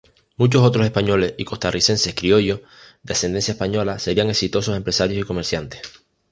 [0.35, 2.61] Muchos otros españoles y costarricenses criollos
[3.03, 5.81] de ascendencia española serían exitosos empresarios y comerciantes.